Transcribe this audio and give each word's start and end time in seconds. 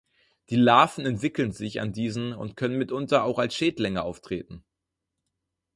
Die 0.49 0.55
Larven 0.55 1.05
entwickeln 1.05 1.51
sich 1.51 1.79
an 1.79 1.93
diesen 1.93 2.33
und 2.33 2.55
können 2.57 2.79
mitunter 2.79 3.23
auch 3.23 3.37
als 3.37 3.53
Schädlinge 3.53 4.01
auftreten. 4.01 4.63